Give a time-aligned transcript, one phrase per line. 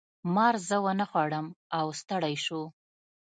[0.35, 1.47] مار زه ونه خوړم
[1.77, 2.61] او ستړی شو.